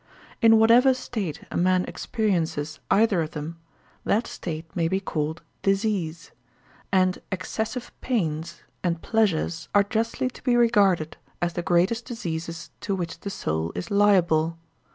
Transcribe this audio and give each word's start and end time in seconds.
In 0.41 0.57
whatever 0.57 0.95
state 0.95 1.43
a 1.51 1.57
man 1.57 1.85
experiences 1.85 2.79
either 2.89 3.21
of 3.21 3.33
them, 3.37 3.59
that 4.03 4.25
state 4.25 4.65
may 4.75 4.87
be 4.87 4.99
called 4.99 5.43
disease; 5.61 6.31
and 6.91 7.19
excessive 7.31 7.91
pains 8.01 8.63
and 8.83 9.03
pleasures 9.03 9.69
are 9.75 9.83
justly 9.83 10.27
to 10.27 10.41
be 10.41 10.55
regarded 10.57 11.17
as 11.39 11.53
the 11.53 11.61
greatest 11.61 12.05
diseases 12.05 12.71
to 12.81 12.95
which 12.95 13.19
the 13.19 13.29
soul 13.29 13.71
is 13.75 13.91
liable. 13.91 14.57